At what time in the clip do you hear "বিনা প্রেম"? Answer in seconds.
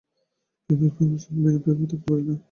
1.35-1.77